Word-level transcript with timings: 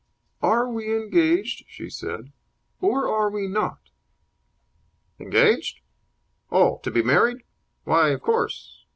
"Are 0.41 0.67
we 0.67 0.95
engaged," 0.95 1.65
she 1.67 1.87
said, 1.87 2.31
"or 2.79 3.07
are 3.07 3.29
we 3.29 3.47
not?" 3.47 3.91
"Engaged? 5.19 5.81
Oh, 6.51 6.79
to 6.81 6.89
be 6.89 7.03
married? 7.03 7.43
Why, 7.83 8.09
of 8.09 8.21
course. 8.23 8.83